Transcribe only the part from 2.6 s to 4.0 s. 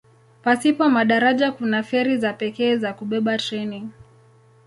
za kubeba treni.